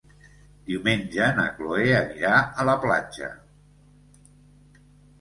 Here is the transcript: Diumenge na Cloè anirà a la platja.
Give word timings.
Diumenge 0.69 1.27
na 1.41 1.45
Cloè 1.59 1.85
anirà 1.99 2.33
a 2.41 2.67
la 2.73 2.77
platja. 2.89 3.31